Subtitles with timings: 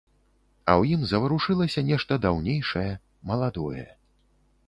[0.71, 2.89] А ў ім заварушылася нешта даўнейшае,
[3.33, 3.85] маладое.